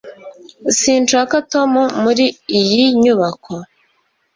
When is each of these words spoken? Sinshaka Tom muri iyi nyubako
Sinshaka 0.79 1.35
Tom 1.51 1.71
muri 2.03 2.25
iyi 2.59 2.83
nyubako 3.01 3.53